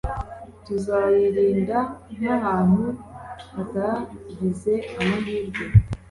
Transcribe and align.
Tuzayirinda 0.65 1.77
nkahantu 2.15 2.85
hatagize 3.55 4.73
amahirwe? 4.99 5.63